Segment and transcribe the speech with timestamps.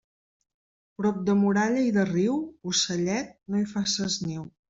[1.01, 2.39] Prop de muralla i de riu,
[2.73, 4.51] ocellet, no hi faces niu.